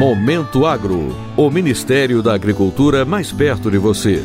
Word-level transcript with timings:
Momento 0.00 0.64
Agro, 0.64 1.14
o 1.36 1.50
Ministério 1.50 2.22
da 2.22 2.34
Agricultura 2.34 3.04
mais 3.04 3.32
perto 3.32 3.70
de 3.70 3.76
você. 3.76 4.24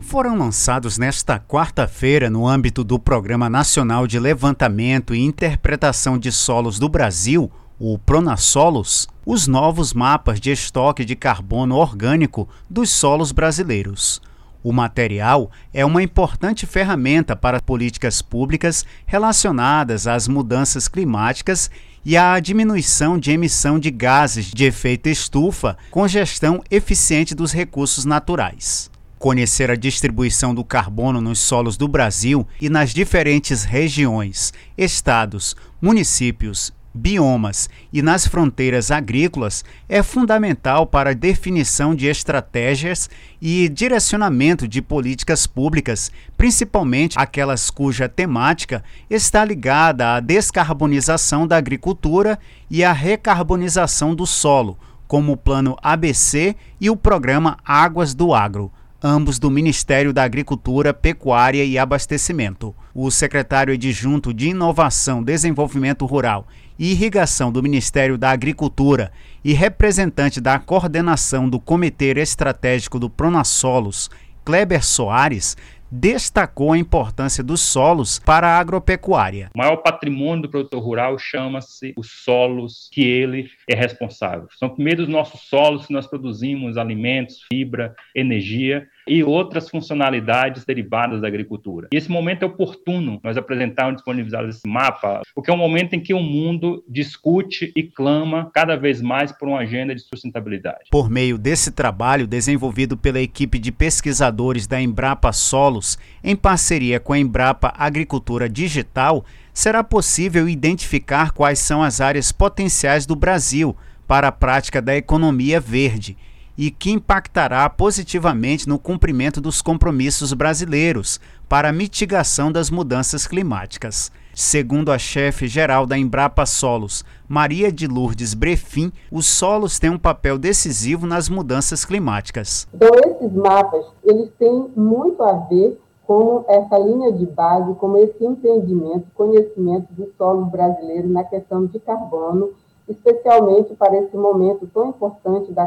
Foram 0.00 0.36
lançados 0.36 0.98
nesta 0.98 1.38
quarta-feira, 1.38 2.28
no 2.28 2.46
âmbito 2.46 2.84
do 2.84 2.98
Programa 2.98 3.48
Nacional 3.48 4.06
de 4.06 4.18
Levantamento 4.18 5.14
e 5.14 5.24
Interpretação 5.24 6.18
de 6.18 6.30
Solos 6.30 6.78
do 6.78 6.90
Brasil, 6.90 7.50
o 7.78 7.98
Pronasolos, 7.98 9.08
os 9.24 9.46
novos 9.46 9.94
mapas 9.94 10.38
de 10.38 10.50
estoque 10.50 11.06
de 11.06 11.16
carbono 11.16 11.74
orgânico 11.74 12.46
dos 12.68 12.90
solos 12.90 13.32
brasileiros. 13.32 14.20
O 14.66 14.72
material 14.72 15.48
é 15.72 15.84
uma 15.84 16.02
importante 16.02 16.66
ferramenta 16.66 17.36
para 17.36 17.62
políticas 17.62 18.20
públicas 18.20 18.84
relacionadas 19.06 20.08
às 20.08 20.26
mudanças 20.26 20.88
climáticas 20.88 21.70
e 22.04 22.16
à 22.16 22.40
diminuição 22.40 23.16
de 23.16 23.30
emissão 23.30 23.78
de 23.78 23.92
gases 23.92 24.46
de 24.46 24.64
efeito 24.64 25.08
estufa 25.08 25.78
com 25.88 26.08
gestão 26.08 26.64
eficiente 26.68 27.32
dos 27.32 27.52
recursos 27.52 28.04
naturais. 28.04 28.90
Conhecer 29.20 29.70
a 29.70 29.76
distribuição 29.76 30.52
do 30.52 30.64
carbono 30.64 31.20
nos 31.20 31.38
solos 31.38 31.76
do 31.76 31.86
Brasil 31.86 32.44
e 32.60 32.68
nas 32.68 32.92
diferentes 32.92 33.62
regiões, 33.62 34.52
estados, 34.76 35.54
municípios 35.80 36.72
biomas. 36.96 37.68
E 37.92 38.00
nas 38.00 38.26
fronteiras 38.26 38.90
agrícolas 38.90 39.64
é 39.88 40.02
fundamental 40.02 40.86
para 40.86 41.10
a 41.10 41.14
definição 41.14 41.94
de 41.94 42.06
estratégias 42.06 43.08
e 43.40 43.68
direcionamento 43.68 44.66
de 44.66 44.80
políticas 44.80 45.46
públicas, 45.46 46.10
principalmente 46.36 47.18
aquelas 47.18 47.70
cuja 47.70 48.08
temática 48.08 48.82
está 49.10 49.44
ligada 49.44 50.14
à 50.14 50.20
descarbonização 50.20 51.46
da 51.46 51.56
agricultura 51.56 52.38
e 52.70 52.82
à 52.82 52.92
recarbonização 52.92 54.14
do 54.14 54.26
solo, 54.26 54.78
como 55.06 55.32
o 55.32 55.36
Plano 55.36 55.76
ABC 55.82 56.56
e 56.80 56.90
o 56.90 56.96
Programa 56.96 57.58
Águas 57.64 58.14
do 58.14 58.34
Agro 58.34 58.72
ambos 59.02 59.38
do 59.38 59.50
Ministério 59.50 60.12
da 60.12 60.22
Agricultura, 60.22 60.92
Pecuária 60.94 61.64
e 61.64 61.78
Abastecimento. 61.78 62.74
O 62.94 63.10
secretário 63.10 63.74
adjunto 63.74 64.32
de 64.32 64.48
Inovação, 64.48 65.22
Desenvolvimento 65.22 66.06
Rural 66.06 66.46
e 66.78 66.92
Irrigação 66.92 67.52
do 67.52 67.62
Ministério 67.62 68.18
da 68.18 68.30
Agricultura 68.30 69.12
e 69.44 69.52
representante 69.52 70.40
da 70.40 70.58
coordenação 70.58 71.48
do 71.48 71.60
Comitê 71.60 72.10
Estratégico 72.18 72.98
do 72.98 73.08
Pronasolos, 73.08 74.10
Kleber 74.44 74.84
Soares, 74.84 75.56
destacou 75.90 76.72
a 76.72 76.78
importância 76.78 77.42
dos 77.42 77.60
solos 77.60 78.18
para 78.18 78.48
a 78.48 78.58
agropecuária. 78.58 79.50
O 79.54 79.58
maior 79.58 79.76
patrimônio 79.76 80.42
do 80.42 80.48
produtor 80.48 80.82
rural 80.82 81.18
chama-se 81.18 81.94
os 81.96 82.10
solos 82.24 82.88
que 82.92 83.02
ele 83.02 83.48
é 83.68 83.74
responsável. 83.74 84.48
São 84.58 84.68
primeiro 84.68 85.02
os 85.02 85.08
nossos 85.08 85.42
solos 85.42 85.86
que 85.86 85.92
nós 85.92 86.06
produzimos 86.06 86.76
alimentos, 86.76 87.40
fibra, 87.50 87.94
energia 88.14 88.86
e 89.06 89.22
outras 89.22 89.68
funcionalidades 89.68 90.64
derivadas 90.64 91.20
da 91.20 91.28
agricultura. 91.28 91.88
E 91.92 91.96
esse 91.96 92.10
momento 92.10 92.42
é 92.42 92.46
oportuno 92.46 93.20
nós 93.22 93.36
apresentarmos 93.36 93.96
disponibilizarmos 93.96 94.56
esse 94.56 94.68
mapa, 94.68 95.22
porque 95.34 95.50
é 95.50 95.54
um 95.54 95.58
momento 95.58 95.94
em 95.94 96.00
que 96.00 96.12
o 96.12 96.20
mundo 96.20 96.84
discute 96.88 97.72
e 97.76 97.82
clama 97.82 98.50
cada 98.52 98.76
vez 98.76 99.00
mais 99.00 99.30
por 99.32 99.48
uma 99.48 99.58
agenda 99.58 99.94
de 99.94 100.00
sustentabilidade. 100.00 100.84
Por 100.90 101.08
meio 101.08 101.38
desse 101.38 101.70
trabalho 101.70 102.26
desenvolvido 102.26 102.96
pela 102.96 103.20
equipe 103.20 103.58
de 103.58 103.70
pesquisadores 103.70 104.66
da 104.66 104.80
Embrapa 104.80 105.32
Solos, 105.32 105.98
em 106.22 106.34
parceria 106.34 106.98
com 106.98 107.12
a 107.12 107.18
Embrapa 107.18 107.72
Agricultura 107.76 108.48
Digital, 108.48 109.24
será 109.52 109.82
possível 109.82 110.48
identificar 110.48 111.32
quais 111.32 111.58
são 111.58 111.82
as 111.82 112.00
áreas 112.00 112.32
potenciais 112.32 113.06
do 113.06 113.16
Brasil 113.16 113.76
para 114.06 114.28
a 114.28 114.32
prática 114.32 114.80
da 114.80 114.96
economia 114.96 115.58
verde 115.58 116.16
e 116.56 116.70
que 116.70 116.90
impactará 116.90 117.68
positivamente 117.68 118.68
no 118.68 118.78
cumprimento 118.78 119.40
dos 119.40 119.60
compromissos 119.60 120.32
brasileiros 120.32 121.20
para 121.48 121.68
a 121.68 121.72
mitigação 121.72 122.50
das 122.50 122.70
mudanças 122.70 123.26
climáticas. 123.26 124.10
Segundo 124.34 124.90
a 124.92 124.98
chefe 124.98 125.46
geral 125.46 125.86
da 125.86 125.96
Embrapa 125.96 126.44
Solos, 126.44 127.04
Maria 127.28 127.70
de 127.70 127.86
Lourdes 127.86 128.34
Brefim, 128.34 128.92
os 129.10 129.26
solos 129.26 129.78
têm 129.78 129.90
um 129.90 129.98
papel 129.98 130.38
decisivo 130.38 131.06
nas 131.06 131.28
mudanças 131.28 131.84
climáticas. 131.84 132.66
Então 132.74 132.90
esses 133.04 133.32
mapas, 133.32 133.84
eles 134.04 134.30
têm 134.38 134.70
muito 134.76 135.22
a 135.22 135.32
ver 135.32 135.80
com 136.06 136.44
essa 136.48 136.78
linha 136.78 137.12
de 137.12 137.26
base, 137.26 137.74
com 137.74 137.96
esse 137.96 138.24
entendimento, 138.24 139.06
conhecimento 139.14 139.92
do 139.92 140.12
solo 140.16 140.44
brasileiro 140.46 141.08
na 141.08 141.24
questão 141.24 141.66
de 141.66 141.80
carbono 141.80 142.50
especialmente 142.88 143.74
para 143.74 143.96
esse 143.98 144.16
momento 144.16 144.68
tão 144.72 144.90
importante 144.90 145.52
da 145.52 145.66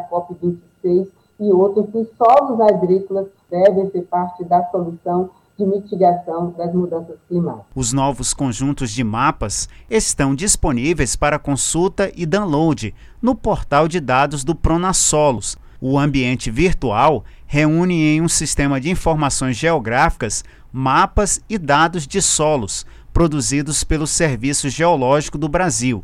COP26 0.84 1.08
e 1.40 1.52
outros, 1.52 1.90
que 1.90 1.98
os 1.98 2.08
solos 2.18 2.60
agrícolas 2.60 3.28
devem 3.50 3.90
ser 3.92 4.02
parte 4.04 4.44
da 4.44 4.64
solução 4.70 5.30
de 5.58 5.66
mitigação 5.66 6.54
das 6.58 6.74
mudanças 6.74 7.18
climáticas. 7.28 7.66
Os 7.76 7.92
novos 7.92 8.34
conjuntos 8.34 8.92
de 8.92 9.04
mapas 9.04 9.68
estão 9.90 10.34
disponíveis 10.34 11.16
para 11.16 11.40
consulta 11.40 12.12
e 12.16 12.26
download 12.26 12.94
no 13.22 13.36
portal 13.36 13.88
de 13.88 14.00
dados 14.00 14.44
do 14.44 14.56
Pronasolos. 14.56 15.58
O 15.82 15.98
ambiente 15.98 16.52
virtual 16.52 17.24
reúne 17.46 18.16
em 18.16 18.22
um 18.22 18.30
sistema 18.30 18.80
de 18.80 18.90
informações 18.90 19.58
geográficas 19.58 20.44
mapas 20.72 21.42
e 21.50 21.58
dados 21.58 22.06
de 22.06 22.22
solos 22.22 22.86
produzidos 23.12 23.84
pelo 23.84 24.06
Serviço 24.06 24.70
Geológico 24.70 25.38
do 25.38 25.50
Brasil 25.50 26.04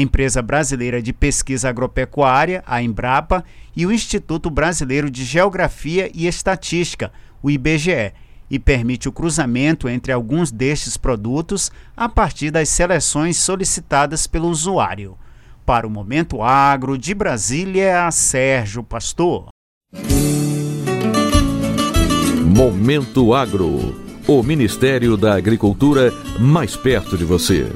Empresa 0.00 0.40
Brasileira 0.40 1.02
de 1.02 1.12
Pesquisa 1.12 1.68
Agropecuária, 1.68 2.62
a 2.66 2.82
Embrapa, 2.82 3.44
e 3.76 3.84
o 3.84 3.92
Instituto 3.92 4.48
Brasileiro 4.50 5.10
de 5.10 5.24
Geografia 5.24 6.10
e 6.14 6.26
Estatística, 6.26 7.12
o 7.42 7.50
IBGE, 7.50 8.12
e 8.50 8.58
permite 8.58 9.08
o 9.08 9.12
cruzamento 9.12 9.88
entre 9.88 10.12
alguns 10.12 10.50
destes 10.50 10.96
produtos 10.96 11.72
a 11.96 12.08
partir 12.08 12.50
das 12.50 12.68
seleções 12.68 13.36
solicitadas 13.38 14.26
pelo 14.26 14.48
usuário. 14.48 15.16
Para 15.64 15.86
o 15.86 15.90
Momento 15.90 16.42
Agro, 16.42 16.98
de 16.98 17.14
Brasília, 17.14 18.10
Sérgio 18.10 18.82
Pastor. 18.82 19.48
Momento 22.44 23.32
Agro. 23.32 24.02
O 24.26 24.42
Ministério 24.42 25.16
da 25.16 25.34
Agricultura 25.34 26.12
mais 26.38 26.76
perto 26.76 27.16
de 27.16 27.24
você. 27.24 27.66